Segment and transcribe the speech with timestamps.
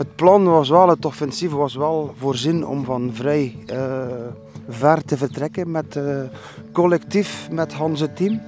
[0.00, 4.06] Het plan was wel, het offensief was wel voorzien om van vrij uh,
[4.68, 6.20] ver te vertrekken met uh,
[6.72, 8.40] collectief, met Hans het team.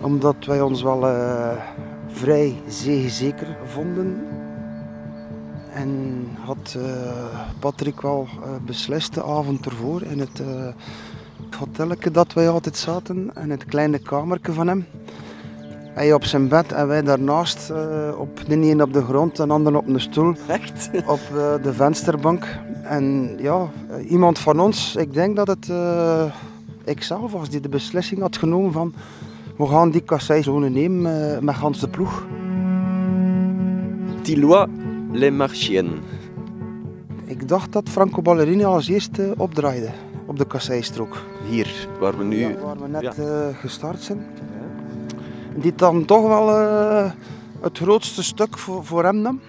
[0.00, 1.50] Omdat wij ons wel uh,
[2.08, 2.54] vrij
[3.08, 4.26] zeker vonden.
[5.72, 6.78] En had
[7.58, 8.28] Patrick wel
[8.64, 10.42] beslist de avond ervoor in het
[11.58, 14.86] hotelletje dat wij altijd zaten, in het kleine kamertje van hem.
[15.96, 19.48] Hij op zijn bed en wij daarnaast, uh, op de een op de grond en
[19.48, 20.34] de ander op een stoel.
[20.46, 20.90] Echt?
[21.06, 22.58] Op uh, de vensterbank.
[22.82, 25.72] En ja, uh, iemand van ons, ik denk dat het
[26.84, 28.94] ikzelf was die de beslissing had genomen van
[29.56, 32.26] we gaan die kasseizone nemen met Hans de ploeg.
[34.22, 34.68] Tillois
[35.12, 35.98] Les Marchiennes.
[37.24, 39.90] Ik dacht dat Franco Ballerini als eerste opdraaide
[40.26, 41.22] op de kasseistrook.
[41.48, 43.52] Hier, waar we nu ja, waar we net ja.
[43.52, 44.26] gestart zijn
[45.56, 47.10] die dan toch wel uh,
[47.60, 49.40] het grootste stuk voor, voor hem.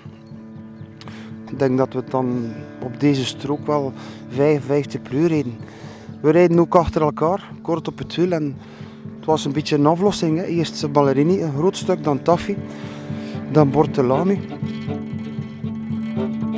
[1.49, 3.93] Ik denk dat we dan op deze strook wel
[4.29, 5.57] 55 per uur rijden.
[6.21, 8.31] We rijden ook achter elkaar, kort op het wiel.
[8.31, 8.55] En
[9.17, 10.37] het was een beetje een aflossing.
[10.37, 10.43] Hè.
[10.43, 12.57] Eerst Ballerini, een groot stuk, dan Taffi,
[13.51, 14.39] dan Bortolami.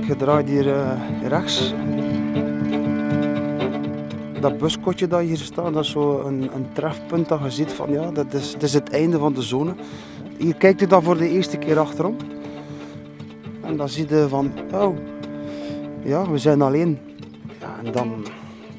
[0.07, 0.91] Je draait hier uh,
[1.27, 1.73] rechts,
[4.39, 7.91] dat buskotje dat hier staat, dat is zo een, een trefpunt dat je ziet van
[7.91, 9.73] ja, dat is, dat is het einde van de zone.
[10.37, 12.15] Hier kijkt je dan voor de eerste keer achterom.
[13.61, 14.97] En dan zie je van, oh,
[16.03, 16.99] ja, we zijn alleen.
[17.59, 18.25] Ja, en dan,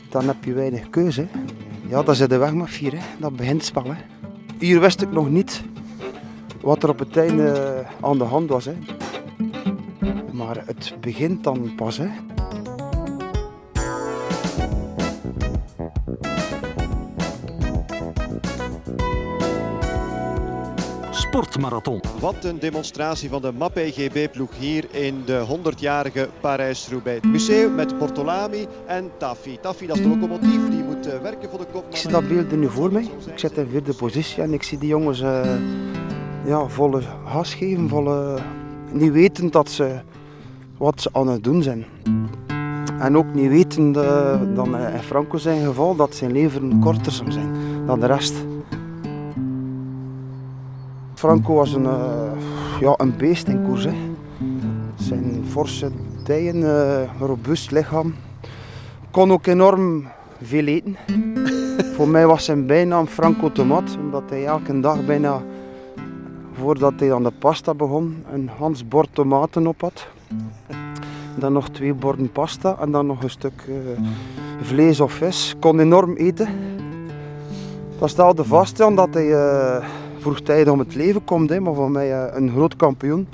[0.08, 1.26] dan heb je weinig keuze.
[1.88, 3.04] Ja, dat is de weg vier, hè.
[3.18, 3.84] dat begint spel.
[4.58, 5.62] Hier wist ik nog niet
[6.60, 8.64] wat er op het einde aan de hand was.
[8.64, 8.74] Hè.
[10.32, 11.96] Maar het begint dan pas.
[11.96, 12.08] Hè.
[21.40, 22.00] Sportmarathon.
[22.20, 27.26] Wat een demonstratie van de MAP EGB-ploeg hier in de 100-jarige Parijs-Roubaix.
[27.26, 29.58] Museum met Bortolami en Taffi.
[29.60, 31.84] Taffi, dat is de locomotief, die moet uh, werken voor de kop.
[31.88, 33.02] Ik zie dat beeld nu voor mij.
[33.02, 35.42] Ik zit in vierde positie en ik zie die jongens uh,
[36.44, 38.38] ja, volle gas geven, volle...
[38.92, 40.00] niet weten dat ze
[40.76, 41.84] wat ze aan het doen zijn.
[42.98, 47.32] En ook niet weten uh, dan in Franco zijn geval dat zijn leven korter zal
[47.32, 47.52] zijn
[47.86, 48.34] dan de rest.
[51.20, 53.84] Franco was een, uh, ja, een beest in koers.
[53.84, 53.92] Hè.
[54.94, 55.90] Zijn forse
[56.24, 58.14] dijen, uh, robuust lichaam.
[59.10, 60.08] Kon ook enorm
[60.42, 60.96] veel eten.
[61.94, 65.42] Voor mij was zijn bijnaam Franco Tomat, omdat hij elke dag bijna,
[66.52, 70.06] voordat hij aan de pasta begon, een Hans bord tomaten op had.
[71.38, 73.74] Dan nog twee borden pasta en dan nog een stuk uh,
[74.60, 75.54] vlees of vis.
[75.58, 76.48] Kon enorm eten.
[77.98, 79.32] Dat stelde vast omdat hij
[80.20, 83.28] vroegtijdig om het leven komt, hè, maar voor mij eh, een groot kampioen.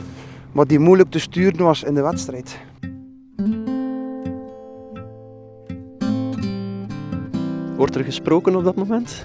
[0.52, 2.58] Maar die moeilijk te sturen was in de wedstrijd.
[7.76, 9.24] Wordt er gesproken op dat moment?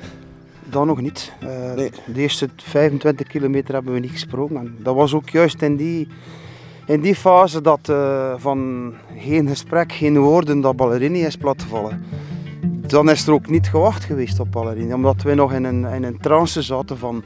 [0.70, 1.32] Dat nog niet.
[1.44, 1.92] Uh, nee.
[2.14, 4.58] De eerste 25 kilometer hebben we niet gesproken.
[4.58, 6.08] En dat was ook juist in die,
[6.86, 12.04] in die fase dat uh, van geen gesprek, geen woorden, dat Ballerini is platgevallen
[12.92, 14.94] dan is er ook niet gewacht geweest op Ballerini.
[14.94, 17.24] Omdat we nog in een, in een trance zaten van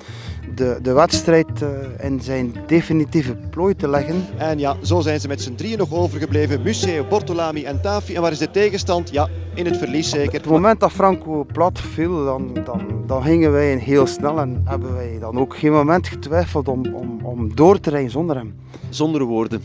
[0.55, 4.25] de, de wedstrijd uh, in zijn definitieve plooi te leggen.
[4.37, 6.61] En ja, zo zijn ze met z'n drieën nog overgebleven.
[6.61, 8.15] Museo, Bortolami en Tafi.
[8.15, 9.11] En waar is de tegenstand?
[9.11, 10.37] Ja, in het verlies zeker.
[10.37, 14.39] Op het moment dat Franco plat viel, dan, dan, dan gingen wij heel snel.
[14.39, 18.35] En hebben wij dan ook geen moment getwijfeld om, om, om door te rijden zonder
[18.35, 18.55] hem.
[18.89, 19.61] Zonder woorden?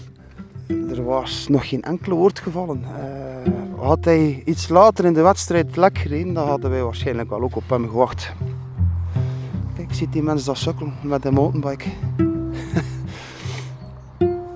[0.67, 2.85] Er was nog geen enkele woord gevallen.
[2.85, 3.20] Uh,
[3.77, 7.57] had hij iets later in de wedstrijd lek gereden, dan hadden wij waarschijnlijk wel ook
[7.57, 8.33] op hem gewacht.
[9.77, 11.89] Kijk, ik zie die mensen dat sukkelen met de mountainbike.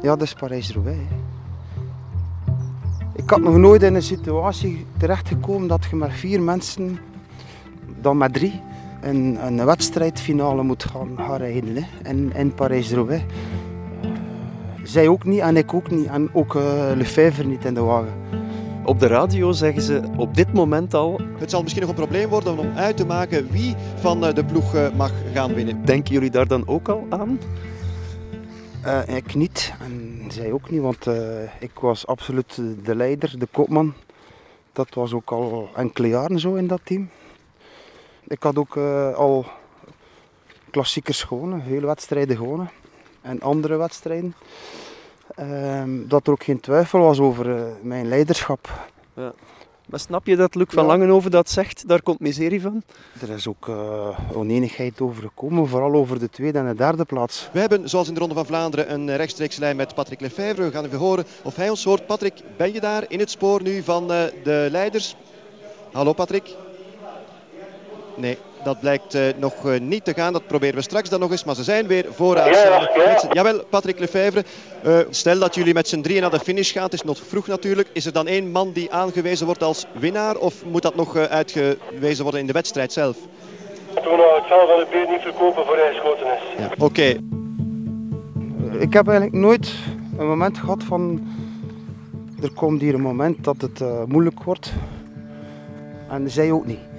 [0.03, 0.99] ja, dat is Parijs-Roubaix.
[3.13, 6.99] Ik had nog nooit in een situatie terechtgekomen dat je met vier mensen,
[8.01, 8.61] dan met drie,
[9.01, 13.23] een, een wedstrijdfinale moet gaan, gaan rijden hè, in, in Parijs-Roubaix.
[14.83, 16.07] Zij ook niet en ik ook niet.
[16.07, 16.93] En ook uh,
[17.45, 18.34] niet in de wagen.
[18.87, 21.21] Op de radio zeggen ze op dit moment al...
[21.39, 24.45] Het zal misschien nog een probleem worden om uit te maken wie van eh, de
[24.45, 25.85] ploeg eh, mag gaan winnen.
[25.85, 27.39] Denken jullie daar dan ook al aan?
[28.85, 33.49] Uh, ik niet en zij ook niet, want uh, ik was absoluut de leider, de
[33.51, 33.95] kopman.
[34.73, 37.09] Dat was ook al enkele jaren zo in dat team.
[38.29, 39.47] Ik had ook uh, al
[40.71, 42.71] klassiekers gewonnen, veel wedstrijden gewonnen
[43.23, 44.35] en andere wedstrijden.
[45.35, 48.69] Ehm, dat er ook geen twijfel was over uh, mijn leiderschap.
[49.15, 49.33] Ja.
[49.87, 50.89] Maar snap je dat Luc van Ja.
[50.89, 51.89] Langenhoven dat zegt?
[51.89, 52.83] Daar komt miserie van.
[53.21, 57.49] Er is ook eh, oneenigheid over gekomen, vooral over de tweede en de derde plaats.
[57.53, 60.63] We hebben, zoals in de Ronde van Vlaanderen, een rechtstreeks lijn met Patrick Lefevre.
[60.65, 62.07] We gaan even horen of hij ons hoort.
[62.07, 65.17] Patrick, ben je daar in het spoor nu van eh, de leiders?
[65.93, 66.55] Hallo Patrick?
[68.17, 70.33] Nee, dat blijkt eh, nog eh, niet te gaan.
[70.33, 71.45] Dat proberen we straks dan nog eens.
[71.45, 72.51] Maar ze zijn weer vooraan.
[72.51, 73.23] Ja, ja.
[73.33, 74.45] Jawel, Patrick Lefevre.
[74.85, 76.83] Eh, stel dat jullie met z'n drieën naar de finish gaan.
[76.83, 77.89] Het is nog vroeg natuurlijk.
[77.93, 80.37] Is er dan één man die aangewezen wordt als winnaar?
[80.37, 83.17] Of moet dat nog eh, uitgewezen worden in de wedstrijd zelf?
[83.95, 86.43] Toen nou, ik zal van het beer niet verkopen voor hij geschoten is.
[86.59, 86.85] Ja.
[86.85, 87.17] Oké,
[88.81, 89.75] Ik heb eigenlijk nooit
[90.19, 91.27] een moment gehad van...
[92.43, 94.73] Er komt hier een moment dat het eh, moeilijk wordt.
[96.11, 96.94] En zij ook niet.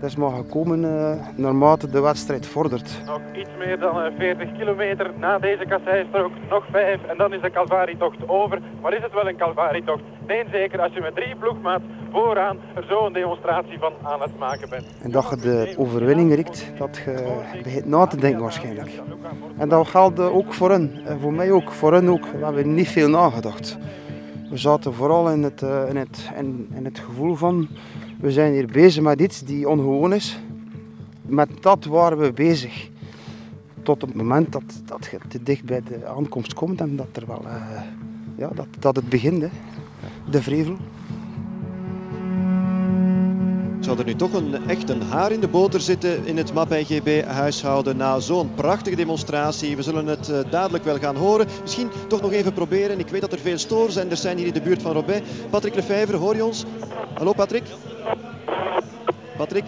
[0.00, 3.02] Dat is maar gekomen eh, naarmate de wedstrijd vordert.
[3.06, 7.40] Nog iets meer dan eh, 40 kilometer na deze kasseistrook, nog 5 en dan is
[7.40, 8.60] de Calvarietocht over.
[8.82, 10.02] Maar is het wel een Calvarietocht?
[10.26, 14.38] Nee, zeker als je met drie ploegmaats vooraan er zo een demonstratie van aan het
[14.38, 14.86] maken bent.
[15.02, 18.90] En dat je de overwinning riekt, dat je begint na te denken waarschijnlijk.
[19.58, 21.00] En dat geldt eh, ook voor hen.
[21.04, 21.70] En voor mij ook.
[21.70, 22.26] Voor hen ook.
[22.26, 23.78] We hebben niet veel nagedacht.
[24.50, 27.68] We zaten vooral in het, eh, in het, in, in het gevoel van...
[28.20, 30.38] We zijn hier bezig met iets die ongewoon is.
[31.22, 32.88] Met dat waren we bezig.
[33.82, 37.44] Tot het moment dat, dat te dicht bij de aankomst komt en dat, er wel,
[37.46, 37.82] eh,
[38.36, 39.42] ja, dat, dat het begint.
[39.42, 39.48] Hè.
[40.30, 40.76] De vrevel.
[43.88, 46.72] Zou er nu toch een, echt een haar in de boter zitten in het MAP
[46.72, 49.76] GB huishouden na zo'n prachtige demonstratie?
[49.76, 51.46] We zullen het eh, dadelijk wel gaan horen.
[51.62, 52.98] Misschien toch nog even proberen.
[52.98, 55.22] Ik weet dat er veel stoorzenders zijn hier in de buurt van Robert.
[55.50, 56.64] Patrick Lefevre, hoor je ons?
[57.14, 57.62] Hallo Patrick?
[59.36, 59.64] Patrick?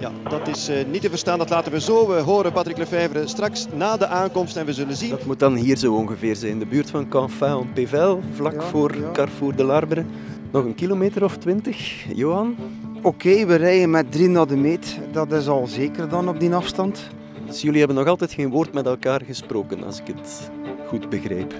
[0.00, 1.38] Ja, dat is eh, niet te verstaan.
[1.38, 4.56] Dat laten we zo eh, horen, Patrick Lefevre, straks na de aankomst.
[4.56, 7.72] En we zullen zien Dat moet dan hier zo ongeveer zijn, de buurt van Canfin
[7.74, 9.10] Pével, vlak Ja, voor ja.
[9.12, 10.04] Carrefour de Larbre.
[10.52, 12.56] Nog een kilometer of twintig, Johan?
[13.02, 14.98] Oké, we rijden met drie naar de meet.
[15.12, 17.08] Dat is al zeker dan op die afstand.
[17.46, 20.50] Dus jullie hebben nog altijd geen woord met elkaar gesproken, als ik het
[20.86, 21.54] goed begrijp.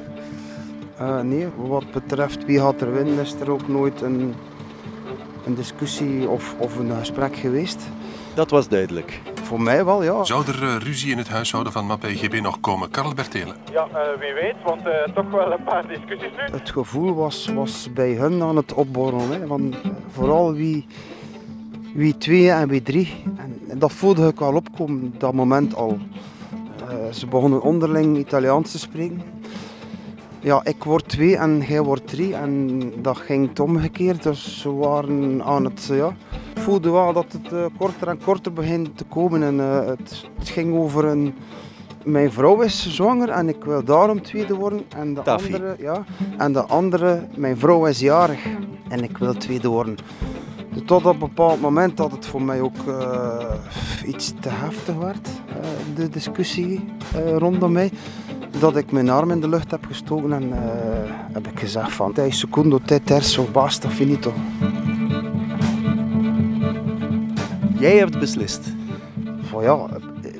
[0.99, 4.35] Eh, nee, wat betreft wie gaat er winnen, is er ook nooit een,
[5.47, 7.83] een discussie of, of een gesprek geweest.
[8.35, 9.21] Dat was duidelijk.
[9.51, 10.25] Voor mij wel, ja.
[10.25, 12.91] Zou er eh, ruzie in het huishouden van MAP GB nog komen?
[12.91, 13.57] Karel Bertelen.
[13.73, 16.59] Ja, eh, wie weet, want eh, toch wel een paar discussies nu.
[16.59, 19.41] Het gevoel was, was bij hun aan het opborrelen.
[19.41, 19.75] Hè, van,
[20.11, 20.87] vooral wie,
[21.95, 23.23] wie twee en wie drie.
[23.37, 25.99] En dat voelde ik wel opkomen, dat moment al.
[26.89, 29.23] Eh, ze begonnen onderling Italiaans te spreken.
[30.41, 32.35] Ja, ik word twee en jij wordt drie.
[32.35, 34.23] En dat ging het omgekeerd.
[34.23, 35.89] Dus ze waren aan het...
[35.93, 36.15] Ja,
[36.55, 39.43] voelde wel dat het eh, korter en korter begint te komen.
[39.43, 41.35] En, eh, het, het ging over een...
[42.05, 44.83] Mijn vrouw is zwanger en ik wil daarom tweede worden.
[44.97, 45.53] En de Taffy.
[45.55, 46.05] andere, ja.
[46.39, 48.47] En de andere, mijn vrouw is jarig
[48.89, 49.97] en ik wil tweede worden.
[50.73, 53.39] Dus Tot op een bepaald moment dat het voor mij ook eh,
[54.07, 55.29] iets te heftig werd,
[55.95, 56.89] de discussie
[57.37, 57.91] rondom mij.
[58.59, 60.51] Dat ik mijn arm in de lucht heb gestoken en
[61.33, 64.33] heb ik gezegd van secondo te terzo, basta finito.
[67.81, 68.73] Jij hebt beslist.
[69.43, 69.87] Van ja,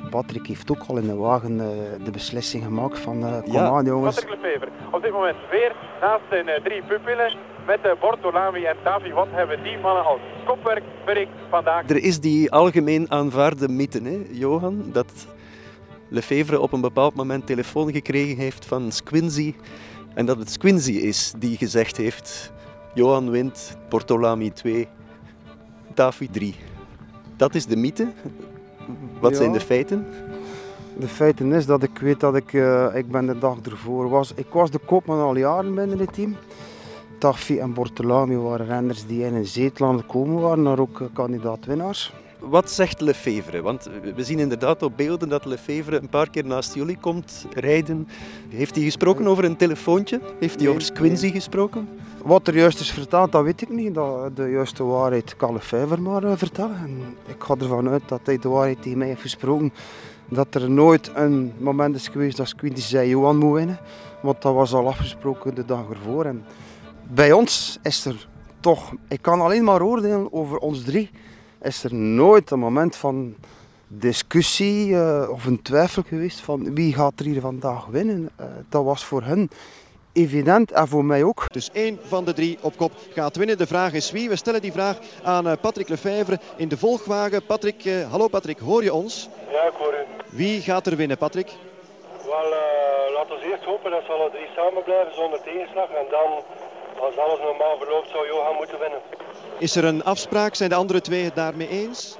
[0.09, 1.67] Patrick heeft ook al in de wagen eh,
[2.05, 3.69] de beslissing gemaakt van eh, kom Ja.
[3.69, 4.15] aan jongens.
[4.15, 8.75] Patrick Lefevre, op dit moment weer naast zijn eh, drie pupillen met uh, Bortolami en
[8.83, 9.11] Tavi.
[9.13, 11.89] Wat hebben die mannen als kopwerk verricht vandaag?
[11.89, 15.27] Er is die algemeen aanvaarde mythe, hè, Johan, dat
[16.09, 19.55] Lefevre op een bepaald moment telefoon gekregen heeft van Squinzi.
[20.13, 22.53] En dat het Squinzi is die gezegd heeft:
[22.93, 24.87] Johan wint, Portolami 2,
[25.93, 26.55] Tafi 3.
[27.41, 28.07] Dat is de mythe.
[29.19, 29.37] Wat Ja.
[29.37, 30.05] zijn de feiten?
[30.97, 34.31] De feiten is dat ik weet dat ik, eh, ik ben de dag ervoor was.
[34.35, 36.35] Ik was de kopman al jaren binnen het team.
[37.19, 42.13] Taffi en Bortolami waren renners die in een zeetland komen waren, maar ook eh, kandidaat-winnaars.
[42.39, 43.61] Wat zegt Lefevre?
[43.61, 48.07] Want we zien inderdaad op beelden dat Lefevre een paar keer naast jullie komt rijden.
[48.49, 50.19] Heeft hij gesproken over een telefoontje?
[50.39, 51.87] Heeft hij Nee, over Squinzi gesproken?
[52.23, 53.93] Wat er juist is verteld, dat weet ik niet.
[53.93, 56.77] Dat de juiste waarheid kan Lefevre maar eh, vertellen.
[56.77, 59.73] En ik ga ervan uit dat hij de waarheid tegen mij heeft gesproken.
[60.29, 63.79] Dat er nooit een moment is geweest dat Quinty zei Johan moet winnen.
[64.21, 66.25] Want dat was al afgesproken de dag ervoor.
[66.25, 66.43] En
[67.13, 68.27] bij ons is er
[68.59, 71.09] toch, ik kan alleen maar oordelen over ons drie,
[71.61, 73.35] is er nooit een moment van
[73.87, 78.29] discussie eh, of een twijfel geweest van wie gaat er hier vandaag winnen.
[78.35, 79.49] Eh, dat was voor hen
[80.13, 81.43] evident en voor mij ook.
[81.47, 83.57] Dus één van de drie op kop gaat winnen.
[83.57, 84.29] De vraag is wie.
[84.29, 87.45] We stellen die vraag aan eh, Patrick Lefevre in de volgwagen.
[87.45, 89.29] Patrick, eh, hallo Patrick, hoor je ons?
[89.51, 90.05] Ja, ik hoor u.
[90.29, 91.51] Wie gaat er winnen, Patrick?
[92.25, 95.89] Wel, eh, laten we eerst hopen dat ze alle drie samen blijven zonder tegenslag.
[95.89, 96.43] En dan
[96.99, 98.99] Als alles normaal verloopt zou Johan moeten winnen.
[99.57, 100.55] Is er een afspraak?
[100.55, 102.17] Zijn de andere twee het daarmee eens?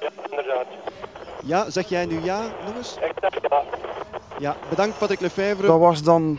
[0.00, 0.66] Ja, inderdaad.
[1.44, 2.96] Ja, zeg jij nu ja nog eens?
[2.96, 3.62] Ik zeg ja.
[4.38, 5.66] Ja, bedankt Patrick Lefevre.
[5.66, 6.38] Dat was dan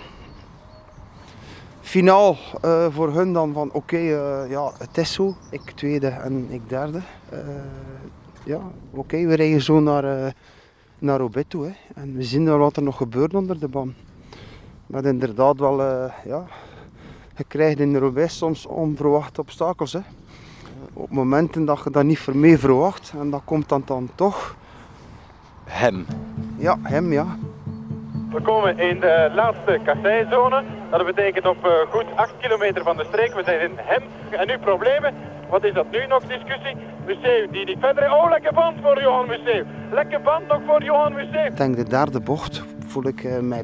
[1.95, 5.35] finaal eh, voor hun dan van oké, eh, ja, het is zo.
[5.49, 7.01] Ik tweede en ik derde.
[7.29, 7.39] Eh,
[8.43, 8.59] ja,
[8.91, 10.33] oké, we rijden zo naar,
[10.99, 11.65] naar Roubaix toe.
[11.65, 11.71] Hè.
[12.01, 13.95] En we zien wel wat er nog gebeurt onder de baan.
[14.87, 15.81] Maar inderdaad wel,
[16.25, 16.45] ja,
[17.37, 19.93] je krijgt in Roubaix soms onverwachte obstakels.
[19.93, 20.01] Hè.
[20.93, 24.55] Op momenten dat je dat niet voor mee verwacht en dat komt dan, dan toch.
[25.63, 26.05] Hem.
[26.57, 27.37] Ja, hem ja.
[28.35, 30.63] We komen in de laatste kasseizone.
[30.91, 33.33] Dat betekent op eh, goed 8 kilometer van de streek.
[33.33, 34.03] We zijn in Hem.
[34.29, 35.13] En nu problemen.
[35.49, 36.75] Wat is dat nu nog discussie?
[37.05, 38.11] Museeuw die niet verder...
[38.11, 39.63] Oh, lekker band voor Johan Museeuw.
[39.91, 41.45] Lekker band nog voor Johan Museeuw.
[41.45, 43.63] Ik denk de derde bocht voel ik eh, mij...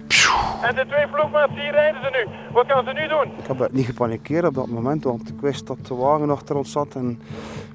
[0.61, 2.31] En de twee ploegmaats, hier rijden ze nu.
[2.53, 3.25] Wat gaan ze nu doen?
[3.37, 6.71] Ik heb niet gepanikeerd op dat moment, want ik wist dat de wagen achter ons
[6.71, 7.21] zat en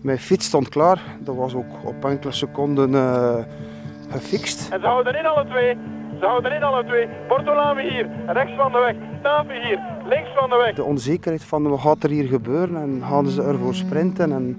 [0.00, 1.00] mijn fiets stond klaar.
[1.20, 3.36] Dat was ook op enkele seconden eh,
[4.10, 4.68] gefixt.
[4.70, 5.76] En ze houden in alle twee.
[6.20, 7.08] Ze houden in alle twee.
[7.28, 8.96] Bortolami hier, rechts van de weg.
[9.22, 10.74] Tavi hier, links van de weg.
[10.74, 14.58] De onzekerheid van wat gaat er hier gebeuren en gaan ze ervoor sprinten en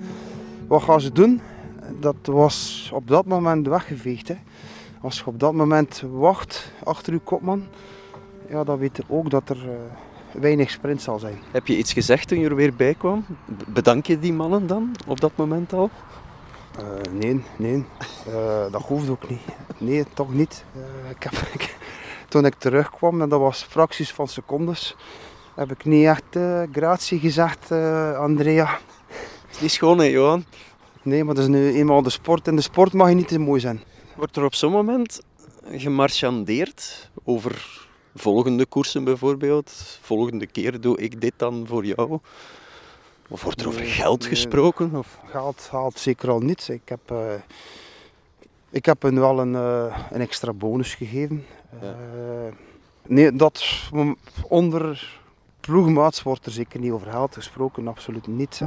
[0.67, 1.41] wat gaan ze doen,
[1.99, 4.27] dat was op dat moment weggeveegd.
[4.27, 4.35] Hè.
[5.01, 7.63] Als je op dat moment wacht achter je kopman,
[8.49, 11.37] ja, dan weet je ook dat er eh, weinig sprint zal zijn.
[11.51, 13.25] Heb je iets gezegd toen je er weer bij kwam?
[13.57, 15.89] B- Bedank je die mannen dan op dat moment al?
[16.77, 17.85] Eh, nee, nee.
[18.27, 19.41] Eh, dat hoeft ook niet.
[19.77, 20.63] Nee, toch niet.
[20.75, 21.75] Eh, ik heb, ik-
[22.27, 24.95] toen ik terugkwam, en dat was fracties van secondes,
[25.55, 26.37] heb ik niet echt
[26.71, 27.71] gratie gezegd,
[28.17, 28.79] Andrea.
[29.51, 30.45] Is niet schoon, hè, Johan?
[31.01, 32.47] Nee, maar dat is nu eenmaal de sport.
[32.47, 33.83] En de sport mag je niet te mooi zijn.
[34.15, 35.21] Wordt er op zo'n moment
[35.71, 37.79] gemarchandeerd over
[38.15, 39.97] volgende koersen bijvoorbeeld?
[40.01, 42.19] Volgende keer doe ik dit dan voor jou?
[43.27, 44.29] Of wordt er over Nee, geld nee.
[44.29, 44.95] gesproken?
[44.95, 45.19] Of?
[45.25, 46.67] Gaat, gaat zeker al niet.
[46.67, 47.33] Ik heb, eh,
[48.69, 51.45] ik heb hun wel een, eh, een extra bonus gegeven.
[51.81, 51.87] Ja.
[51.87, 52.53] Eh,
[53.07, 53.63] nee, dat
[54.47, 55.19] onder
[55.59, 58.61] ploegmaats wordt er zeker niet over geld gesproken, absoluut niet.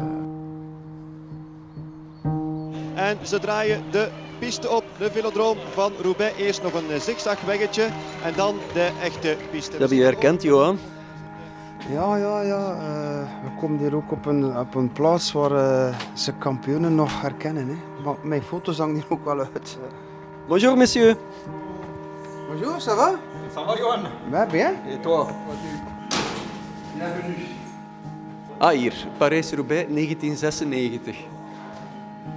[2.94, 6.38] En ze draaien de piste op, de velodroom van Roubaix.
[6.38, 7.88] Eerst nog een zigzagweggetje
[8.24, 9.78] en dan de echte piste.
[9.78, 10.78] Dat heb je herkend, Johan?
[11.92, 12.74] Ja, ja, ja.
[12.74, 17.20] eh, we komen hier ook op een, op een plaats waar eh, ze kampioenen nog
[17.20, 17.68] herkennen.
[17.68, 18.02] Hè.
[18.04, 19.78] Maar mijn foto's hangen hier ook wel uit.
[20.48, 21.16] Bonjour, monsieur.
[22.48, 23.10] Bonjour, ça va?
[23.54, 24.72] Ça va, Johan Ouais, bien.
[24.88, 25.26] Et toi
[28.58, 28.92] Ah, hier.
[29.18, 31.16] Parijs-Roubaix 1996.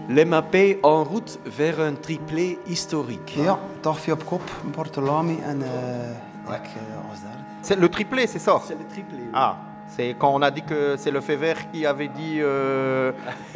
[0.08, 3.42] Les Mappés en route vers un triplé historique.
[3.44, 4.42] Ja, Taffy op kop,
[4.76, 7.43] Bartolami en eh, ik eh, als derde.
[7.63, 8.60] C'est le triplé, c'est ça?
[8.67, 9.24] C'est le triplé.
[9.34, 9.55] Ah,
[9.88, 13.13] c'est quand on a dit que c'est le fait vert qui avait dit euh,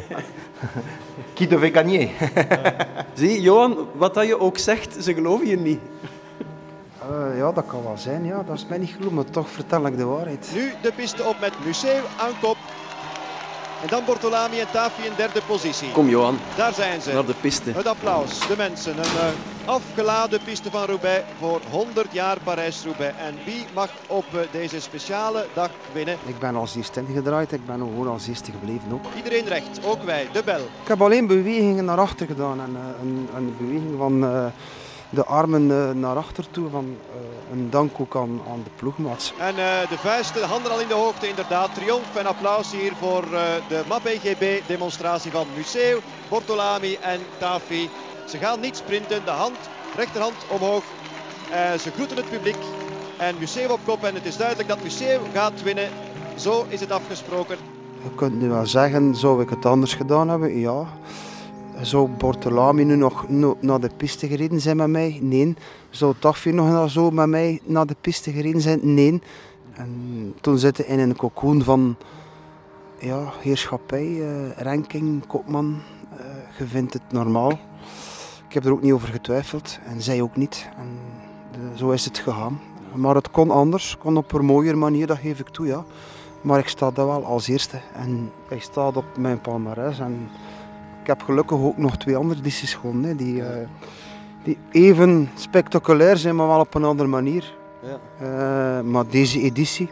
[1.36, 2.12] qui devait gagner.
[3.16, 5.80] Zie, Johan, wat dat je ook zegt, ze geloven je niet.
[7.02, 8.44] Eh, ja, dat kan wel zijn, ja.
[8.44, 10.52] Dat is mij niet geloofd, maar toch vertel ik de waarheid.
[10.56, 12.58] Nu de piste op met Museeuw aan kop.
[13.82, 15.92] En dan Bortolami en Tafi in derde positie.
[15.92, 17.14] Kom, Johan, Daar zijn ze.
[17.14, 17.72] naar de piste.
[17.72, 18.98] Het applaus, de mensen.
[18.98, 19.28] Een eh,
[19.66, 23.14] afgeladen piste van Roubaix voor 100 jaar Parijs-Roubaix.
[23.20, 26.18] En wie mag op eh, deze speciale dag winnen?
[26.26, 29.06] Ik ben als eerste ingedraaid, ik ben gewoon als eerste gebleven ook.
[29.16, 30.60] Iedereen recht, ook wij, de bel.
[30.82, 34.46] Ik heb alleen bewegingen naar achter gedaan en eh, een, een beweging van eh,
[35.10, 36.70] de armen eh, naar achter toe.
[36.70, 39.34] Van, eh, een dank ook aan, aan de ploegmaats.
[39.40, 41.74] En eh, de vuisten, de handen al in de hoogte, inderdaad.
[41.74, 43.22] Triomf en applaus hier voor
[43.68, 46.00] de MAP-EGB demonstratie van Museeuw,
[46.30, 47.90] Bortolami en Tafi.
[48.26, 49.58] Ze gaan niet sprinten, de hand,
[49.96, 50.84] rechterhand omhoog.
[51.80, 52.58] Ze groeten het publiek
[53.18, 54.04] en Museeuw op kop.
[54.04, 55.90] En het is duidelijk dat Museeuw gaat winnen.
[56.36, 57.58] Zo is het afgesproken.
[58.04, 60.60] Je kunt nu wel zeggen, zou ik het anders gedaan hebben?
[60.60, 60.88] Ja.
[61.82, 65.20] Zou Bortolami nu nog no- naar de piste gereden zijn met mij?
[65.22, 65.56] Nee.
[65.90, 68.80] Zou Taffy nog zo met mij naar de piste gereden zijn?
[68.94, 69.22] Nee.
[69.74, 71.96] En toen zitten in een cocoon van
[73.00, 75.82] ja, heerschappij, eh, ranking, kopman.
[76.18, 76.26] eh,
[76.58, 77.52] je vindt het normaal.
[78.48, 80.68] Ik heb er ook niet over getwijfeld en zij ook niet.
[80.78, 80.88] En
[81.52, 82.60] de- zo is het gegaan.
[82.94, 85.84] Maar het kon anders, kon op een mooiere manier, dat geef ik toe, ja.
[86.42, 90.00] Maar ik sta daar wel als eerste en hij staat op mijn palmarès.
[90.00, 90.30] En
[91.08, 93.68] ik heb gelukkig ook nog twee andere edities gewonnen, die, eh,
[94.44, 97.54] die even spectaculair zijn, maar wel op een andere manier.
[97.82, 98.00] Ja.
[98.20, 99.90] Eh, maar deze editie,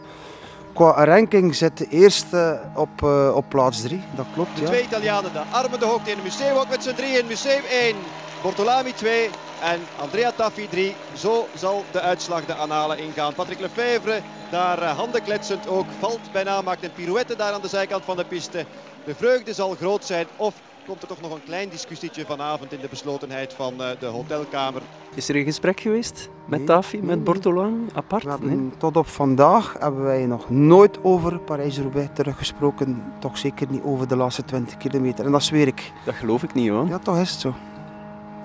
[0.72, 4.56] qua ranking zit de eerste op, eh, op plaats drie, dat klopt.
[4.56, 4.66] De Ja.
[4.68, 6.18] twee Italianen, de armen de hoogte in.
[6.22, 7.26] Museeuw ook met z'n drieën.
[7.26, 7.96] Museeuw 1,
[8.42, 9.30] Bortolami 2
[9.62, 10.94] en Andrea Taffi 3.
[11.12, 13.34] Zo zal de uitslag de analen ingaan.
[13.34, 14.20] Patrick Lefevre,
[14.50, 18.24] daar handen kletsend ook, valt bijna, maakt een pirouette daar aan de zijkant van de
[18.24, 18.66] piste.
[19.04, 20.54] De vreugde zal groot zijn of
[20.86, 24.82] komt er toch nog een klein discussietje vanavond in de beslotenheid van uh, de hotelkamer.
[25.14, 27.24] Is er een gesprek geweest met Nee, Tafi, nee, met nee.
[27.24, 28.22] Bortolan, apart?
[28.22, 28.76] We hebben, Nee?
[28.76, 33.02] Tot op vandaag hebben wij nog nooit over Parijs-Roubaix teruggesproken.
[33.18, 35.24] Toch zeker niet over de laatste 20 kilometer.
[35.24, 35.92] En dat zweer ik.
[36.04, 36.86] Dat geloof ik niet hoor.
[36.88, 37.54] Ja, toch is het zo.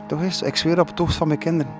[0.08, 0.46] Toch is het zo.
[0.46, 1.74] Ik zweer op het hoofd van mijn kinderen.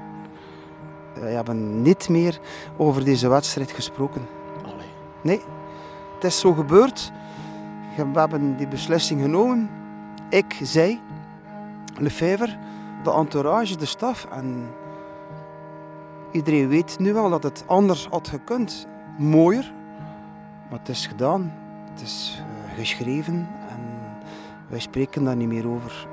[1.20, 2.40] Wij hebben niet meer
[2.78, 4.28] over deze wedstrijd gesproken.
[4.64, 4.88] Allee.
[5.22, 5.42] Nee,
[6.16, 7.12] het is zo gebeurd.
[7.96, 9.81] We hebben die beslissing genomen.
[10.32, 11.00] Ik, zij,
[12.00, 12.58] Lefevre,
[13.04, 14.26] de entourage, de staf.
[14.26, 14.68] En
[16.32, 18.88] iedereen weet nu wel dat het anders had gekund.
[19.18, 19.74] Mooier.
[20.70, 21.54] Maar het is gedaan.
[21.92, 23.50] Het is eh, geschreven.
[23.70, 23.80] En
[24.70, 26.08] wij spreken daar niet meer over.